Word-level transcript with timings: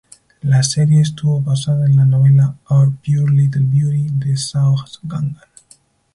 La 0.41 0.63
serie 0.63 0.99
estuvo 0.99 1.41
basada 1.43 1.85
en 1.85 1.95
la 1.95 2.05
novela 2.05 2.55
"Our 2.71 2.91
Pure 2.93 3.35
Little 3.35 3.67
Beauty" 3.67 4.09
de 4.11 4.35
Zhao 4.35 4.77
Gangan. 5.03 5.37